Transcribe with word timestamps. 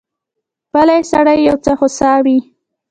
پلی 0.71 1.01
سړی 1.11 1.39
یو 1.47 1.57
څه 1.65 1.71
هوسا 1.79 2.11
وي. 2.25 2.37